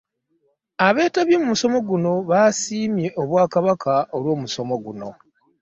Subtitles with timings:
[0.87, 5.09] Abeetabye mu musomo guno basiimye Obwakabaka olw’omusomo guno.